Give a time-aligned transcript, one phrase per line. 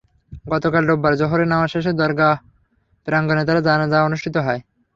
[0.45, 2.33] গতকাল রোববার জোহরের নামাজ শেষে দরগাহ
[3.07, 4.61] প্রাঙ্গণে তাঁর জানাজা অনুষ্ঠিত হয়।